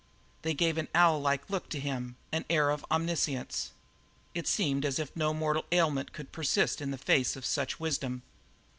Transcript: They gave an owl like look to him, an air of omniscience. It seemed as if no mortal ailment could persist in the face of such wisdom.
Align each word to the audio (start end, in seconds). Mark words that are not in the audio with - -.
They 0.41 0.55
gave 0.55 0.79
an 0.79 0.87
owl 0.95 1.21
like 1.21 1.47
look 1.47 1.69
to 1.69 1.79
him, 1.79 2.15
an 2.31 2.43
air 2.49 2.71
of 2.71 2.83
omniscience. 2.89 3.69
It 4.33 4.47
seemed 4.47 4.83
as 4.83 4.97
if 4.97 5.15
no 5.15 5.31
mortal 5.31 5.65
ailment 5.71 6.11
could 6.11 6.31
persist 6.31 6.81
in 6.81 6.89
the 6.89 6.97
face 6.97 7.35
of 7.35 7.45
such 7.45 7.79
wisdom. 7.79 8.23